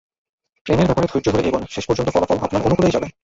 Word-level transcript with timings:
প্রেমের 0.65 0.87
ব্যাপারে 0.87 1.07
ধৈর্য 1.07 1.27
ধরে 1.31 1.47
এগোন, 1.47 1.63
শেষ 1.69 1.83
পর্যন্ত 1.87 2.09
ফলাফল 2.09 2.37
আপনার 2.37 2.65
অনুকূলেই 2.65 2.91
যাবে। 2.91 3.07